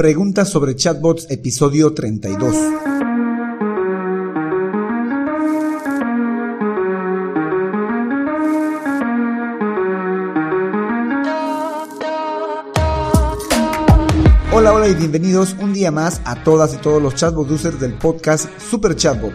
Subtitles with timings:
[0.00, 2.56] Preguntas sobre chatbots, episodio 32.
[14.54, 17.92] Hola, hola y bienvenidos un día más a todas y todos los chatbot users del
[17.92, 19.34] podcast Super Chatbot,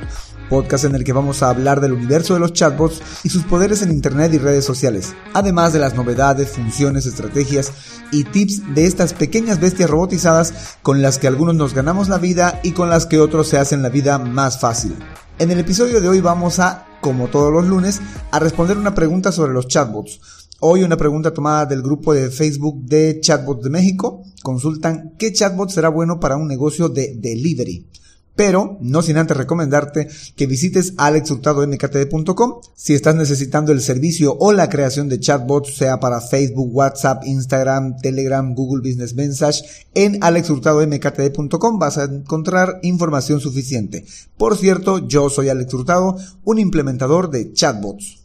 [0.50, 3.84] podcast en el que vamos a hablar del universo de los chatbots y sus poderes
[3.84, 9.14] en Internet y redes sociales, además de las novedades, funciones, estrategias y tips de estas
[9.14, 13.20] pequeñas bestias robotizadas con las que algunos nos ganamos la vida y con las que
[13.20, 14.96] otros se hacen la vida más fácil.
[15.38, 18.02] En el episodio de hoy vamos a, como todos los lunes,
[18.32, 20.20] a responder una pregunta sobre los chatbots.
[20.62, 24.24] Hoy una pregunta tomada del grupo de Facebook de Chatbots de México.
[24.42, 27.86] Consultan qué chatbot será bueno para un negocio de delivery
[28.36, 34.70] pero no sin antes recomendarte que visites alexhurtadomktd.com si estás necesitando el servicio o la
[34.70, 39.64] creación de chatbots, sea para Facebook, WhatsApp, Instagram, Telegram, Google Business Message,
[39.94, 44.06] en alexhurtadomktd.com vas a encontrar información suficiente.
[44.38, 48.24] Por cierto, yo soy Alex Hurtado, un implementador de chatbots.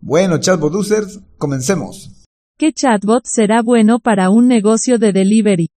[0.00, 2.10] Bueno, chatbot users, comencemos.
[2.58, 5.68] ¿Qué chatbot será bueno para un negocio de delivery?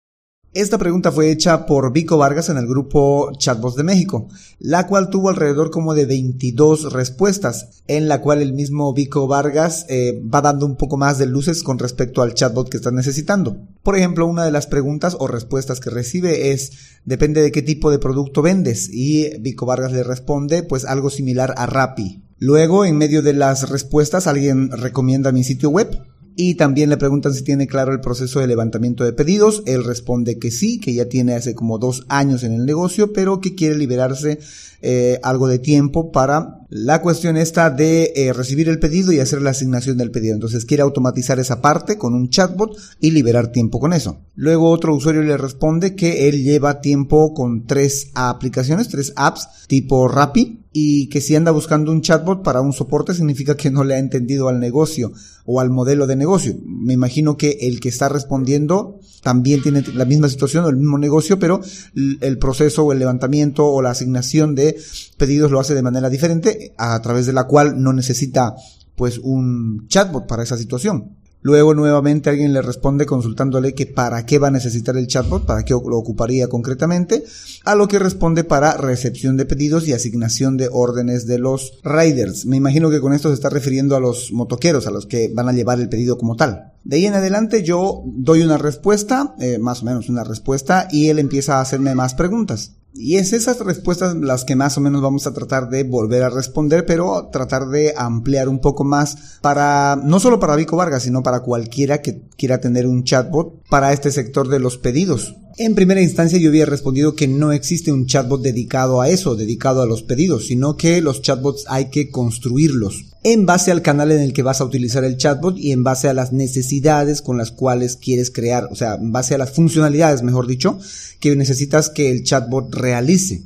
[0.59, 4.27] Esta pregunta fue hecha por Vico Vargas en el grupo Chatbots de México,
[4.59, 9.87] la cual tuvo alrededor como de 22 respuestas, en la cual el mismo Vico Vargas
[9.89, 13.69] eh, va dando un poco más de luces con respecto al chatbot que estás necesitando.
[13.85, 16.73] Por ejemplo, una de las preguntas o respuestas que recibe es,
[17.05, 21.55] depende de qué tipo de producto vendes, y Vico Vargas le responde pues algo similar
[21.57, 22.25] a Rappi.
[22.41, 26.03] Luego, en medio de las respuestas, alguien recomienda mi sitio web,
[26.41, 29.65] y también le preguntan si tiene claro el proceso de levantamiento de pedidos.
[29.67, 33.41] Él responde que sí, que ya tiene hace como dos años en el negocio, pero
[33.41, 34.39] que quiere liberarse
[34.81, 39.41] eh, algo de tiempo para la cuestión esta de eh, recibir el pedido y hacer
[39.41, 40.35] la asignación del pedido.
[40.35, 44.21] Entonces quiere automatizar esa parte con un chatbot y liberar tiempo con eso.
[44.35, 50.09] Luego otro usuario le responde que él lleva tiempo con tres aplicaciones, tres apps tipo
[50.09, 53.95] Rappi y que si anda buscando un chatbot para un soporte significa que no le
[53.95, 55.13] ha entendido al negocio
[55.45, 56.57] o al modelo de negocio.
[56.65, 60.99] Me imagino que el que está respondiendo también tiene la misma situación o el mismo
[60.99, 61.61] negocio, pero
[61.95, 64.68] el proceso o el levantamiento o la asignación de
[65.17, 68.55] pedidos lo hace de manera diferente, a través de la cual no necesita
[68.97, 71.17] pues un chatbot para esa situación.
[71.41, 75.63] Luego nuevamente alguien le responde consultándole que para qué va a necesitar el chatbot, para
[75.63, 77.25] qué lo ocuparía concretamente,
[77.65, 82.45] a lo que responde para recepción de pedidos y asignación de órdenes de los riders.
[82.45, 85.49] Me imagino que con esto se está refiriendo a los motoqueros, a los que van
[85.49, 86.73] a llevar el pedido como tal.
[86.83, 91.09] De ahí en adelante yo doy una respuesta, eh, más o menos una respuesta, y
[91.09, 92.78] él empieza a hacerme más preguntas.
[92.95, 96.31] Y es esas respuestas las que más o menos vamos a tratar de volver a
[96.31, 101.23] responder, pero tratar de ampliar un poco más para, no solo para Vico Vargas, sino
[101.23, 105.37] para cualquiera que quiera tener un chatbot para este sector de los pedidos.
[105.61, 109.83] En primera instancia yo había respondido que no existe un chatbot dedicado a eso, dedicado
[109.83, 114.21] a los pedidos, sino que los chatbots hay que construirlos en base al canal en
[114.21, 117.51] el que vas a utilizar el chatbot y en base a las necesidades con las
[117.51, 120.79] cuales quieres crear, o sea, en base a las funcionalidades, mejor dicho,
[121.19, 123.43] que necesitas que el chatbot realice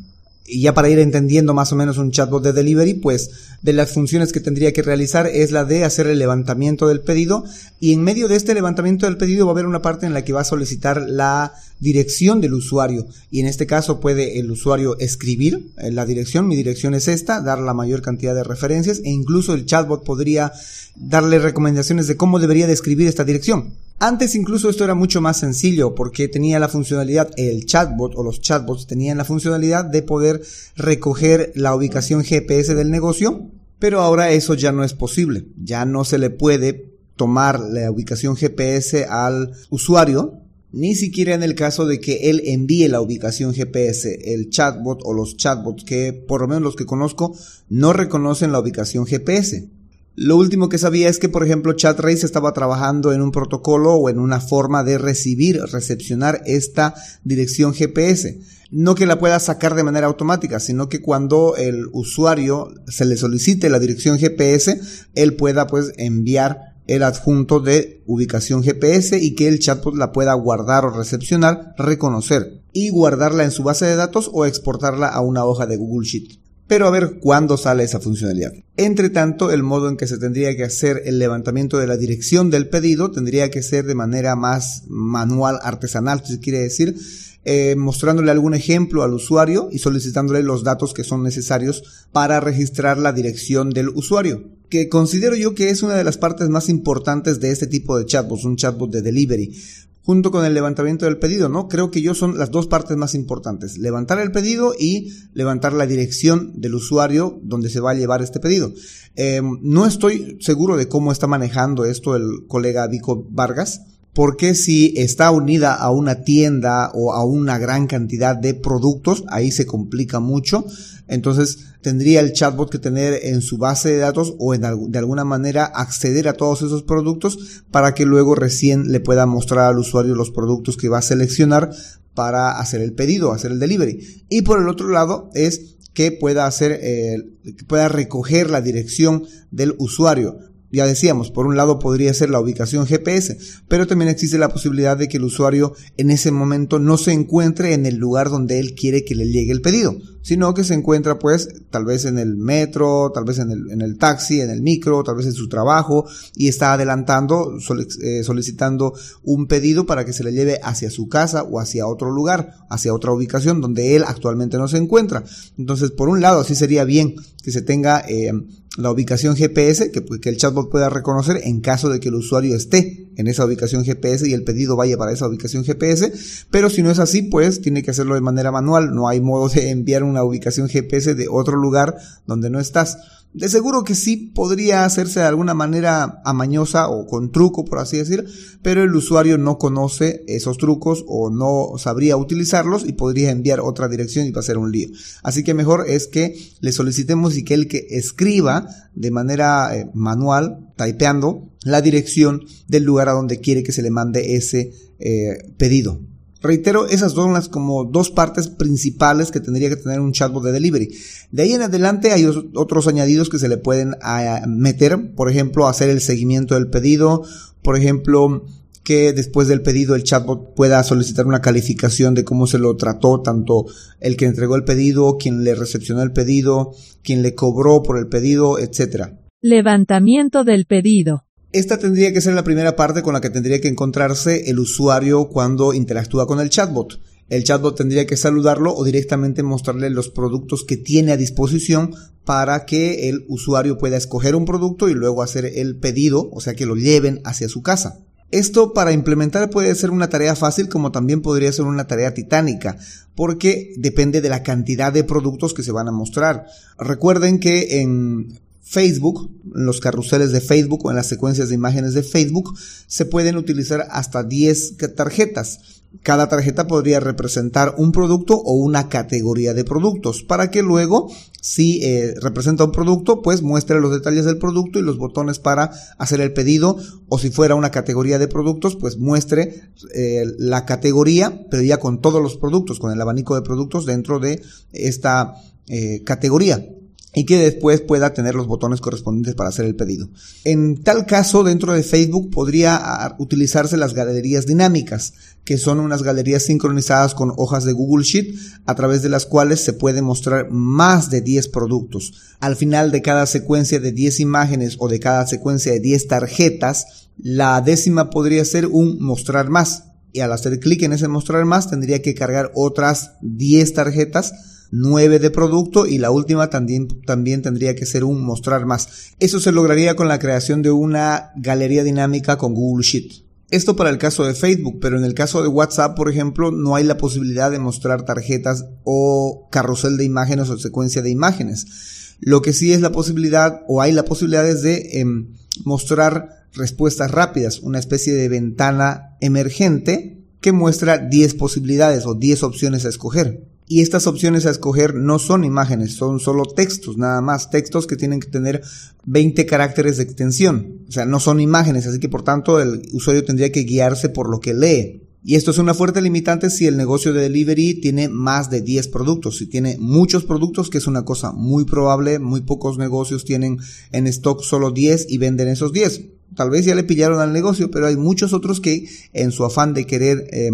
[0.46, 3.30] y ya para ir entendiendo más o menos un chatbot de delivery, pues
[3.62, 7.44] de las funciones que tendría que realizar es la de hacer el levantamiento del pedido
[7.78, 10.24] y en medio de este levantamiento del pedido va a haber una parte en la
[10.24, 14.98] que va a solicitar la dirección del usuario y en este caso puede el usuario
[14.98, 19.10] escribir eh, la dirección, mi dirección es esta, dar la mayor cantidad de referencias e
[19.10, 20.52] incluso el chatbot podría
[20.96, 23.74] darle recomendaciones de cómo debería describir esta dirección.
[24.04, 28.40] Antes incluso esto era mucho más sencillo porque tenía la funcionalidad, el chatbot o los
[28.40, 30.42] chatbots tenían la funcionalidad de poder
[30.74, 33.48] recoger la ubicación GPS del negocio,
[33.78, 35.46] pero ahora eso ya no es posible.
[35.56, 40.40] Ya no se le puede tomar la ubicación GPS al usuario,
[40.72, 44.34] ni siquiera en el caso de que él envíe la ubicación GPS.
[44.34, 47.36] El chatbot o los chatbots que por lo menos los que conozco
[47.68, 49.68] no reconocen la ubicación GPS.
[50.14, 54.10] Lo último que sabía es que, por ejemplo, ChatRace estaba trabajando en un protocolo o
[54.10, 58.38] en una forma de recibir, recepcionar esta dirección GPS.
[58.70, 63.16] No que la pueda sacar de manera automática, sino que cuando el usuario se le
[63.16, 64.80] solicite la dirección GPS,
[65.14, 70.34] él pueda pues enviar el adjunto de ubicación GPS y que el chatbot la pueda
[70.34, 75.46] guardar o recepcionar, reconocer y guardarla en su base de datos o exportarla a una
[75.46, 76.41] hoja de Google Sheet
[76.72, 78.54] pero a ver cuándo sale esa funcionalidad.
[78.78, 82.48] Entre tanto, el modo en que se tendría que hacer el levantamiento de la dirección
[82.48, 86.96] del pedido tendría que ser de manera más manual, artesanal, si quiere decir,
[87.44, 92.96] eh, mostrándole algún ejemplo al usuario y solicitándole los datos que son necesarios para registrar
[92.96, 97.40] la dirección del usuario que considero yo que es una de las partes más importantes
[97.40, 99.54] de este tipo de chatbots, un chatbot de delivery,
[100.02, 101.68] junto con el levantamiento del pedido, ¿no?
[101.68, 103.78] Creo que yo son las dos partes más importantes.
[103.78, 108.40] Levantar el pedido y levantar la dirección del usuario donde se va a llevar este
[108.40, 108.72] pedido.
[109.14, 113.82] Em, no estoy seguro de cómo está manejando esto el colega Vico Vargas
[114.14, 119.50] porque si está unida a una tienda o a una gran cantidad de productos, ahí
[119.50, 120.66] se complica mucho.
[121.08, 125.24] Entonces tendría el chatbot que tener en su base de datos o en, de alguna
[125.24, 130.14] manera acceder a todos esos productos para que luego recién le pueda mostrar al usuario
[130.14, 131.70] los productos que va a seleccionar
[132.14, 134.24] para hacer el pedido, hacer el delivery.
[134.28, 139.24] Y por el otro lado es que pueda hacer, eh, que pueda recoger la dirección
[139.50, 143.38] del usuario ya decíamos, por un lado podría ser la ubicación GPS,
[143.68, 147.74] pero también existe la posibilidad de que el usuario en ese momento no se encuentre
[147.74, 151.18] en el lugar donde él quiere que le llegue el pedido, sino que se encuentra
[151.18, 154.62] pues tal vez en el metro, tal vez en el, en el taxi, en el
[154.62, 157.58] micro, tal vez en su trabajo y está adelantando,
[158.02, 162.10] eh, solicitando un pedido para que se le lleve hacia su casa o hacia otro
[162.10, 165.24] lugar, hacia otra ubicación donde él actualmente no se encuentra.
[165.58, 168.32] Entonces, por un lado, sí sería bien que se tenga eh,
[168.78, 172.56] la ubicación GPS que, que, el chatbot pueda reconocer en caso de que el usuario
[172.56, 176.12] esté en esa ubicación GPS y el pedido vaya para esa ubicación GPS,
[176.50, 179.48] pero si no es así, pues tiene que hacerlo de manera manual, no hay modo
[179.48, 181.96] de enviar una ubicación GPS de otro lugar
[182.26, 182.98] donde no estás.
[183.34, 187.96] De seguro que sí podría hacerse de alguna manera amañosa o con truco, por así
[187.96, 188.26] decir,
[188.60, 193.88] pero el usuario no conoce esos trucos o no sabría utilizarlos y podría enviar otra
[193.88, 194.88] dirección y va a ser un lío.
[195.22, 199.90] Así que mejor es que le solicitemos y que el que escriba de manera eh,
[199.94, 205.54] manual, typeando, la dirección del lugar a donde quiere que se le mande ese eh,
[205.56, 206.00] pedido.
[206.42, 210.52] Reitero, esas son las como dos partes principales que tendría que tener un chatbot de
[210.52, 210.88] delivery.
[211.30, 215.68] De ahí en adelante hay otros añadidos que se le pueden ah, meter, por ejemplo,
[215.68, 217.22] hacer el seguimiento del pedido,
[217.62, 218.44] por ejemplo,
[218.82, 223.20] que después del pedido el chatbot pueda solicitar una calificación de cómo se lo trató
[223.22, 223.66] tanto
[224.00, 226.72] el que entregó el pedido, quien le recepcionó el pedido,
[227.02, 229.14] quien le cobró por el pedido, etc.
[229.40, 231.24] Levantamiento del pedido.
[231.52, 235.28] Esta tendría que ser la primera parte con la que tendría que encontrarse el usuario
[235.28, 236.98] cuando interactúa con el chatbot.
[237.28, 241.94] El chatbot tendría que saludarlo o directamente mostrarle los productos que tiene a disposición
[242.24, 246.54] para que el usuario pueda escoger un producto y luego hacer el pedido, o sea
[246.54, 248.00] que lo lleven hacia su casa.
[248.30, 252.78] Esto para implementar puede ser una tarea fácil como también podría ser una tarea titánica,
[253.14, 256.46] porque depende de la cantidad de productos que se van a mostrar.
[256.78, 261.94] Recuerden que en Facebook, en los carruseles de Facebook o en las secuencias de imágenes
[261.94, 262.56] de Facebook,
[262.86, 265.82] se pueden utilizar hasta 10 tarjetas.
[266.02, 270.22] Cada tarjeta podría representar un producto o una categoría de productos.
[270.22, 274.82] Para que luego, si eh, representa un producto, pues muestre los detalles del producto y
[274.82, 276.78] los botones para hacer el pedido.
[277.10, 282.00] O si fuera una categoría de productos, pues muestre eh, la categoría, pero ya con
[282.00, 284.40] todos los productos, con el abanico de productos dentro de
[284.72, 285.34] esta
[285.68, 286.64] eh, categoría
[287.14, 290.08] y que después pueda tener los botones correspondientes para hacer el pedido.
[290.44, 295.12] En tal caso, dentro de Facebook podría ah, utilizarse las galerías dinámicas,
[295.44, 299.60] que son unas galerías sincronizadas con hojas de Google Sheet, a través de las cuales
[299.60, 302.14] se puede mostrar más de 10 productos.
[302.40, 307.10] Al final de cada secuencia de 10 imágenes o de cada secuencia de 10 tarjetas,
[307.18, 309.84] la décima podría ser un mostrar más.
[310.14, 314.32] Y al hacer clic en ese mostrar más, tendría que cargar otras 10 tarjetas
[314.72, 319.12] 9 de producto y la última también, también tendría que ser un mostrar más.
[319.20, 323.22] Eso se lograría con la creación de una galería dinámica con Google Sheet.
[323.50, 326.74] Esto para el caso de Facebook, pero en el caso de WhatsApp, por ejemplo, no
[326.74, 332.16] hay la posibilidad de mostrar tarjetas o carrusel de imágenes o secuencia de imágenes.
[332.20, 335.34] Lo que sí es la posibilidad, o hay la posibilidad es de em,
[335.66, 342.86] mostrar respuestas rápidas, una especie de ventana emergente que muestra 10 posibilidades o 10 opciones
[342.86, 343.51] a escoger.
[343.68, 347.96] Y estas opciones a escoger no son imágenes, son solo textos, nada más, textos que
[347.96, 348.62] tienen que tener
[349.06, 350.80] 20 caracteres de extensión.
[350.88, 354.28] O sea, no son imágenes, así que por tanto el usuario tendría que guiarse por
[354.28, 355.02] lo que lee.
[355.24, 358.88] Y esto es una fuerte limitante si el negocio de delivery tiene más de 10
[358.88, 359.38] productos.
[359.38, 363.58] Si tiene muchos productos, que es una cosa muy probable, muy pocos negocios tienen
[363.92, 366.02] en stock solo 10 y venden esos 10.
[366.34, 369.74] Tal vez ya le pillaron al negocio, pero hay muchos otros que en su afán
[369.74, 370.28] de querer...
[370.32, 370.50] Eh,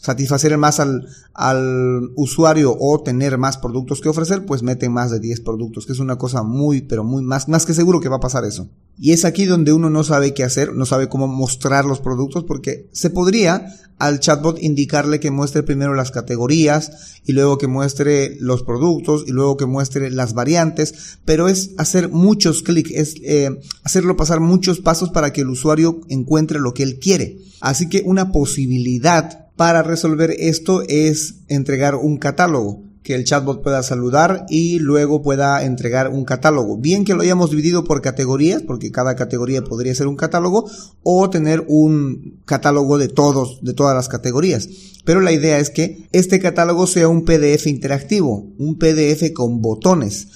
[0.00, 5.20] satisfacer más al, al usuario o tener más productos que ofrecer, pues meten más de
[5.20, 8.16] 10 productos, que es una cosa muy, pero muy más, más que seguro que va
[8.16, 8.68] a pasar eso.
[8.98, 12.44] Y es aquí donde uno no sabe qué hacer, no sabe cómo mostrar los productos,
[12.44, 18.36] porque se podría al chatbot indicarle que muestre primero las categorías y luego que muestre
[18.40, 23.60] los productos y luego que muestre las variantes, pero es hacer muchos clics, es eh,
[23.84, 27.38] hacerlo pasar muchos pasos para que el usuario encuentre lo que él quiere.
[27.60, 33.82] Así que una posibilidad para resolver esto es entregar un catálogo que el chatbot pueda
[33.82, 36.78] saludar y luego pueda entregar un catálogo.
[36.78, 40.64] Bien que lo hayamos dividido por categorías, porque cada categoría podría ser un catálogo,
[41.02, 44.66] o tener un catálogo de todos, de todas las categorías.
[45.04, 50.28] Pero la idea es que este catálogo sea un PDF interactivo, un PDF con botones,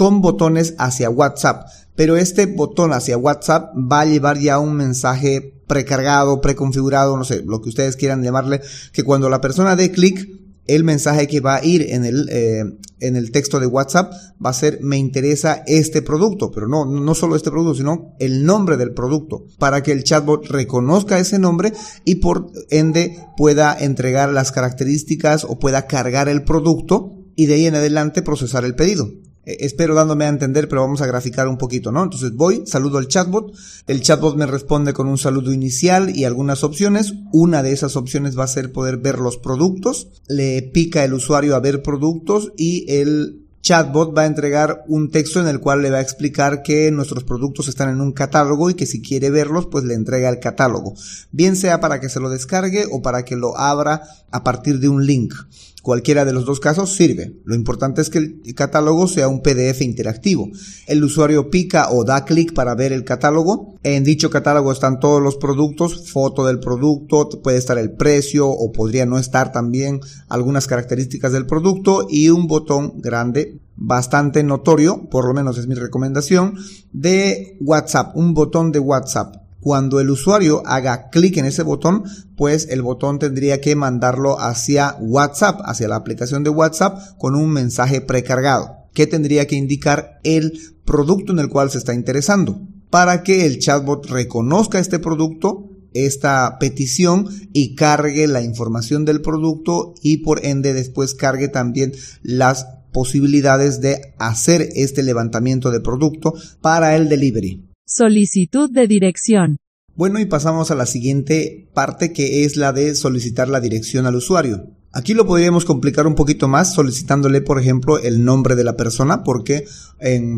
[0.00, 1.66] con botones hacia WhatsApp.
[1.94, 7.42] Pero este botón hacia WhatsApp va a llevar ya un mensaje precargado, preconfigurado, no sé,
[7.44, 8.62] lo que ustedes quieran llamarle,
[8.94, 10.26] que cuando la persona dé clic
[10.66, 12.64] el mensaje que va a ir en el, eh,
[13.00, 14.10] en el texto de WhatsApp
[14.42, 18.46] va a ser me interesa este producto, pero no, no solo este producto, sino el
[18.46, 21.74] nombre del producto, para que el chatbot reconozca ese nombre
[22.06, 27.66] y por ende pueda entregar las características o pueda cargar el producto y de ahí
[27.66, 29.10] en adelante procesar el pedido.
[29.50, 32.04] Eh, espero dándome a entender, pero vamos a graficar un poquito, ¿no?
[32.04, 33.52] Entonces voy, saludo al chatbot,
[33.86, 37.14] el chatbot me responde con un saludo inicial y algunas opciones.
[37.32, 41.56] Una de esas opciones va a ser poder ver los productos, le pica el usuario
[41.56, 45.90] a ver productos y el chatbot va a entregar un texto en el cual le
[45.90, 49.66] va a explicar que nuestros productos están en un catálogo y que si quiere verlos,
[49.66, 50.94] pues le entrega el catálogo.
[51.30, 54.88] Bien sea para que se lo descargue o para que lo abra a partir de
[54.88, 55.34] un link.
[55.82, 57.40] Cualquiera de los dos casos sirve.
[57.44, 60.48] Lo importante es que el catálogo sea un PDF interactivo.
[60.86, 63.74] El usuario pica o da clic para ver el catálogo.
[63.82, 68.72] En dicho catálogo están todos los productos, foto del producto, puede estar el precio o
[68.72, 75.26] podría no estar también algunas características del producto y un botón grande bastante notorio, por
[75.26, 76.56] lo menos es mi recomendación,
[76.92, 79.39] de WhatsApp, un botón de WhatsApp.
[79.60, 82.04] Cuando el usuario haga clic en ese botón,
[82.36, 87.50] pues el botón tendría que mandarlo hacia WhatsApp, hacia la aplicación de WhatsApp con un
[87.50, 93.22] mensaje precargado que tendría que indicar el producto en el cual se está interesando para
[93.22, 100.18] que el chatbot reconozca este producto esta petición y cargue la información del producto y
[100.18, 107.08] por ende después cargue también las posibilidades de hacer este levantamiento de producto para el
[107.08, 107.69] delivery.
[107.92, 109.56] Solicitud de dirección.
[109.96, 114.14] Bueno, y pasamos a la siguiente parte que es la de solicitar la dirección al
[114.14, 114.68] usuario.
[114.92, 119.24] Aquí lo podríamos complicar un poquito más solicitándole, por ejemplo, el nombre de la persona,
[119.24, 119.66] porque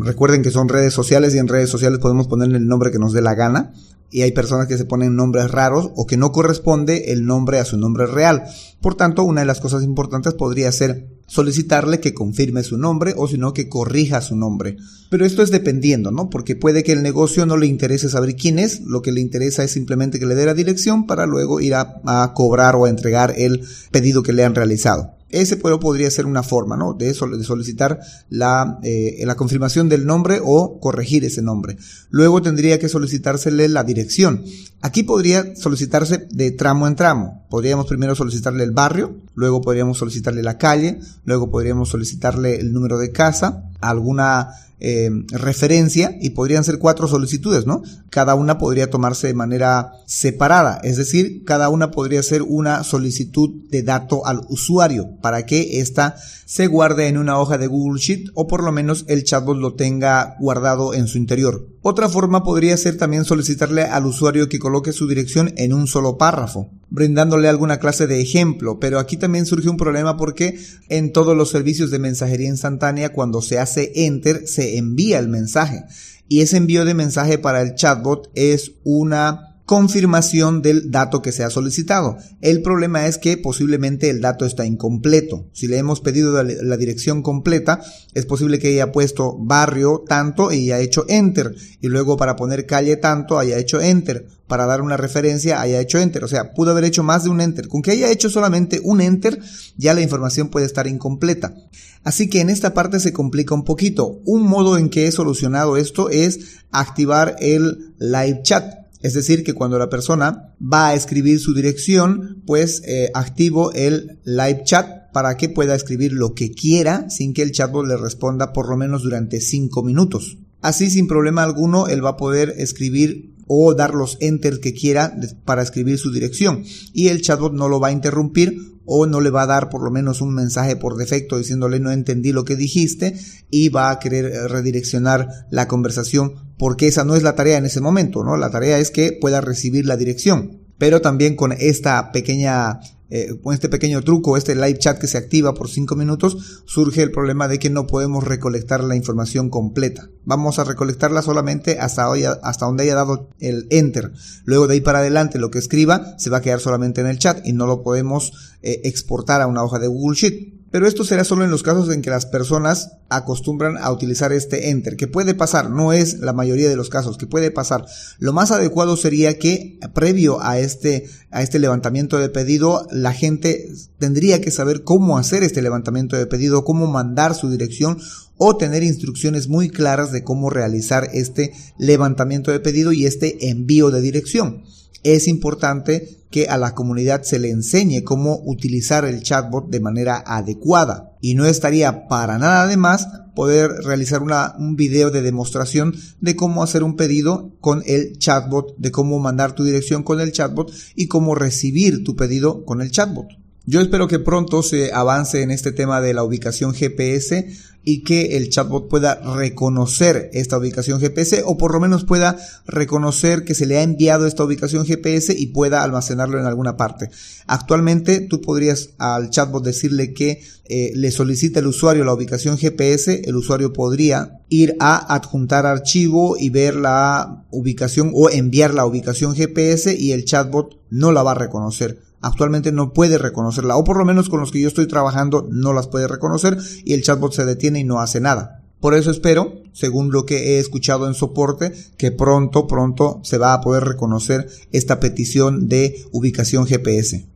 [0.01, 3.13] recuerden que son redes sociales y en redes sociales podemos ponerle el nombre que nos
[3.13, 3.71] dé la gana
[4.13, 7.65] y hay personas que se ponen nombres raros o que no corresponde el nombre a
[7.65, 8.43] su nombre real.
[8.79, 13.27] Por tanto, una de las cosas importantes podría ser solicitarle que confirme su nombre o
[13.27, 14.77] si no que corrija su nombre.
[15.09, 16.29] Pero esto es dependiendo, ¿no?
[16.29, 19.63] Porque puede que el negocio no le interese saber quién es, lo que le interesa
[19.63, 22.89] es simplemente que le dé la dirección para luego ir a, a cobrar o a
[22.89, 25.15] entregar el pedido que le han realizado.
[25.33, 26.93] Ese podría ser una forma, ¿no?
[26.93, 27.99] De, de solicitar
[28.29, 31.75] la, eh, la confirmación del nombre o corregir ese nombre.
[32.11, 34.43] Luego tendría que solicitársele la dirección.
[34.81, 37.47] Aquí podría solicitarse de tramo en tramo.
[37.49, 42.99] Podríamos primero solicitarle el barrio, luego podríamos solicitarle la calle, luego podríamos solicitarle el número
[42.99, 44.49] de casa, alguna
[44.85, 47.83] eh, referencia y podrían ser cuatro solicitudes, ¿no?
[48.09, 53.49] Cada una podría tomarse de manera separada, es decir, cada una podría ser una solicitud
[53.69, 58.31] de dato al usuario para que ésta se guarde en una hoja de Google Sheet
[58.33, 61.65] o por lo menos el chatbot lo tenga guardado en su interior.
[61.81, 66.17] Otra forma podría ser también solicitarle al usuario que coloque su dirección en un solo
[66.17, 70.59] párrafo, brindándole alguna clase de ejemplo, pero aquí también surge un problema porque
[70.89, 75.85] en todos los servicios de mensajería instantánea cuando se hace enter se envía el mensaje.
[76.29, 81.43] Y ese envío de mensaje para el chatbot es una confirmación del dato que se
[81.43, 82.17] ha solicitado.
[82.41, 85.45] El problema es que posiblemente el dato está incompleto.
[85.53, 87.81] Si le hemos pedido la, dirección completa,
[88.13, 91.55] es posible que haya puesto barrio tanto y haya hecho enter.
[91.79, 94.27] Y luego para poner calle tanto haya hecho enter.
[94.47, 96.25] Para dar una referencia haya hecho enter.
[96.25, 97.69] O sea, pudo haber hecho más de un enter.
[97.69, 99.39] Con que haya hecho solamente un enter,
[99.77, 101.55] ya la información puede estar incompleta.
[102.03, 104.19] Así que en esta parte se complica un poquito.
[104.25, 109.53] Un modo en que he solucionado esto es activar el live chat es decir, que
[109.53, 115.35] cuando la persona va a escribir su dirección, pues eh, activo el live chat para
[115.37, 119.03] que pueda escribir lo que quiera sin que el chatbot le responda por lo menos
[119.03, 120.37] durante 5 minutos.
[120.61, 125.15] Así, sin problema alguno, él va a poder escribir o dar los enter que quiera
[125.43, 129.29] para escribir su dirección y el chatbot no lo va a interrumpir o no le
[129.29, 132.55] va a dar por lo menos un mensaje por defecto diciéndole no entendí lo que
[132.55, 133.17] dijiste
[133.49, 137.65] y va a querer eh, redireccionar la conversación porque esa no es la tarea en
[137.65, 138.37] ese momento, ¿no?
[138.37, 140.61] La tarea es que pueda recibir la dirección.
[140.77, 142.79] Pero también con esta pequeña
[143.09, 147.03] eh, con este pequeño truco, este live chat que se activa por 5 minutos, surge
[147.03, 150.09] el problema de que no podemos recolectar la información completa.
[150.23, 154.13] Vamos a recolectarla solamente hasta, hasta donde haya dado el enter.
[154.45, 157.19] Luego de ahí para adelante lo que escriba se va a quedar solamente en el
[157.19, 160.52] chat y no lo podemos eh, exportar a una hoja de Google Sheet.
[160.73, 164.71] Pero esto será solo en los casos en que las personas acostumbran a utilizar este
[164.71, 167.85] enter, que puede pasar, no es la mayoría de los casos, que puede pasar.
[168.17, 173.69] Lo más adecuado sería que previo a este, a este levantamiento de pedido, la gente
[173.99, 177.99] tendría que saber cómo hacer este levantamiento de pedido, cómo mandar su dirección
[178.37, 183.91] o tener instrucciones muy claras de cómo realizar este levantamiento de pedido y este envío
[183.91, 184.63] de dirección
[185.03, 190.23] es importante que a la comunidad se le enseñe cómo utilizar el chatbot de manera
[190.25, 191.11] adecuada.
[191.21, 194.23] Y no estaría para nada de más poder realizar
[194.57, 199.53] un video de demostración de cómo hacer un pedido con el chatbot, de cómo mandar
[199.53, 203.27] tu dirección con el chatbot y cómo recibir tu pedido con el chatbot.
[203.65, 207.47] Yo espero que pronto se avance en este tema de la ubicación GPS
[207.85, 213.45] y que el chatbot pueda reconocer esta ubicación GPS o por lo menos pueda reconocer
[213.45, 217.09] que se le ha enviado esta ubicación GPS y pueda almacenarlo en alguna parte.
[217.47, 223.21] Actualmente tú podrías al chatbot decirle que eh, le solicita el usuario la ubicación GPS,
[223.23, 229.35] el usuario podría ir a adjuntar archivo y ver la ubicación o enviar la ubicación
[229.35, 233.97] GPS y el chatbot no la va a reconocer actualmente no puede reconocerla, o por
[233.97, 237.33] lo menos con los que yo estoy trabajando no las puede reconocer y el chatbot
[237.33, 238.63] se detiene y no hace nada.
[238.79, 243.53] Por eso espero, según lo que he escuchado en soporte, que pronto, pronto se va
[243.53, 247.29] a poder reconocer esta petición de ubicación GPS.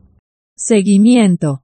[0.56, 1.64] Seguimiento.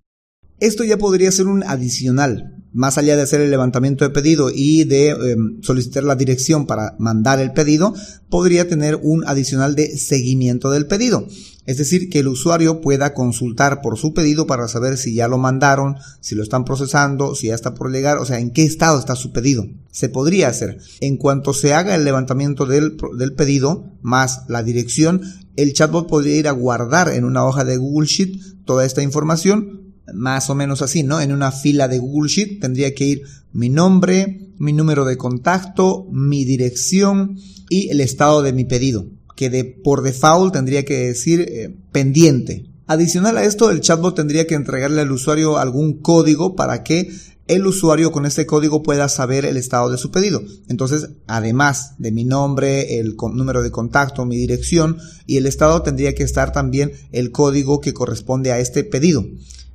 [0.60, 4.84] Esto ya podría ser un adicional, más allá de hacer el levantamiento de pedido y
[4.84, 7.94] de em, solicitar la dirección para mandar el pedido,
[8.30, 11.28] podría tener un adicional de seguimiento del pedido.
[11.66, 15.38] Es decir, que el usuario pueda consultar por su pedido para saber si ya lo
[15.38, 19.00] mandaron, si lo están procesando, si ya está por llegar, o sea, en qué estado
[19.00, 19.66] está su pedido.
[19.92, 20.80] Se podría hacer.
[21.00, 25.22] En cuanto se haga el levantamiento del, del pedido, más la dirección,
[25.56, 29.93] el chatbot podría ir a guardar en una hoja de Google Sheet toda esta información
[30.14, 31.22] más o menos así, ¿no?
[31.22, 36.08] En una fila de Google Sheet tendría que ir mi nombre, mi número de contacto,
[36.12, 37.38] mi dirección
[37.70, 42.66] y el estado de mi pedido que de, por default tendría que decir eh, pendiente.
[42.86, 47.12] Adicional a esto, el chatbot tendría que entregarle al usuario algún código para que
[47.48, 50.42] el usuario con este código pueda saber el estado de su pedido.
[50.70, 56.16] Entonces, además de mi nombre, el número de contacto, mi dirección y el estado, tendría
[56.16, 59.26] que estar también el código que corresponde a este pedido.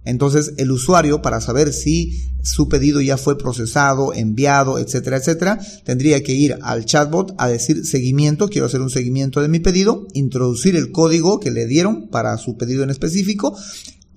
[0.08, 6.22] Entonces el usuario, para saber si su pedido ya fue procesado, enviado, etcétera, etcétera, tendría
[6.22, 10.76] que ir al chatbot a decir seguimiento, quiero hacer un seguimiento de mi pedido, introducir
[10.76, 13.54] el código que le dieron para su pedido en específico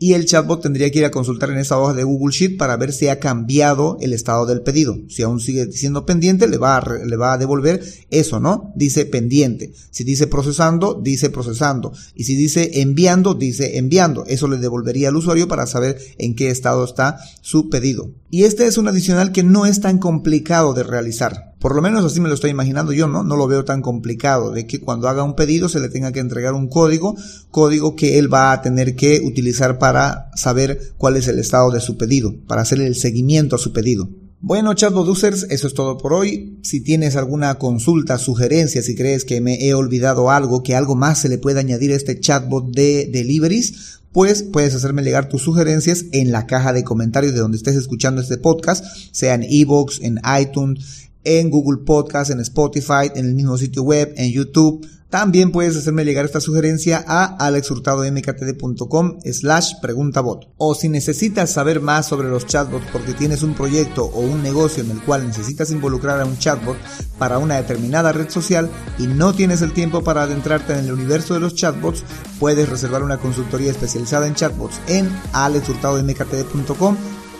[0.02, 2.76] y el chatbot tendría que ir a consultar en esa hoja de Google Sheet para
[2.76, 4.98] ver si ha cambiado el estado del pedido.
[5.10, 8.74] Si aún sigue siendo pendiente, le va a, le va a devolver eso, ¿no?
[8.76, 9.74] Dice pendiente.
[9.92, 11.94] Si dice procesando, dice procesando.
[12.16, 14.26] Y si dice enviando, dice enviando.
[14.26, 18.10] Eso le devolvería al usuario para saber en qué estado está su pedido.
[18.34, 21.54] Y este es un adicional que no es tan complicado de realizar.
[21.60, 23.26] Por lo menos así me lo estoy imaginando yo, ¿no?
[23.26, 26.22] No lo veo tan complicado de que cuando haga un pedido se le tenga que
[26.22, 27.14] entregar un código,
[27.50, 31.82] código que él va a tener que utilizar para saber cuál es el estado de
[31.82, 34.08] su pedido, para hacer el seguimiento a su pedido.
[34.44, 36.58] Bueno, chatbot users, eso es todo por hoy.
[36.64, 41.22] Si tienes alguna consulta, sugerencia, si crees que me he olvidado algo, que algo más
[41.22, 46.06] se le puede añadir a este chatbot de deliveries, pues puedes hacerme llegar tus sugerencias
[46.12, 50.20] en la caja de comentarios de donde estés escuchando este podcast, sea en Evox, en
[50.42, 54.84] iTunes, en Google Podcast, en Spotify, en el mismo sitio web, en YouTube.
[55.12, 60.48] También puedes hacerme llegar esta sugerencia a alexhurtadomktd.com slash preguntabot.
[60.56, 64.82] O si necesitas saber más sobre los chatbots porque tienes un proyecto o un negocio
[64.82, 66.78] en el cual necesitas involucrar a un chatbot
[67.18, 71.34] para una determinada red social y no tienes el tiempo para adentrarte en el universo
[71.34, 72.06] de los chatbots,
[72.40, 76.96] puedes reservar una consultoría especializada en chatbots en alexhurtadomktd.com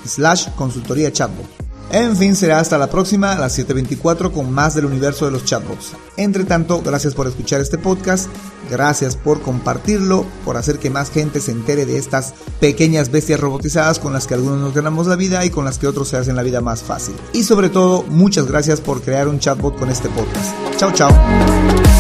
[0.06, 1.61] slash consultoría chatbot.
[1.92, 5.44] En fin, será hasta la próxima a las 7.24 con más del universo de los
[5.44, 5.94] chatbots.
[6.16, 8.30] Entre tanto, gracias por escuchar este podcast,
[8.70, 14.00] gracias por compartirlo, por hacer que más gente se entere de estas pequeñas bestias robotizadas
[14.00, 16.36] con las que algunos nos ganamos la vida y con las que otros se hacen
[16.36, 17.16] la vida más fácil.
[17.34, 20.56] Y sobre todo, muchas gracias por crear un chatbot con este podcast.
[20.78, 21.91] Chao, chao.